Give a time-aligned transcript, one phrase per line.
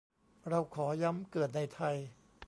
[0.49, 1.95] เราขอย้ำ เกิดในไทย